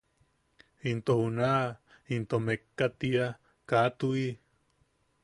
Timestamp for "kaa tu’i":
3.67-4.25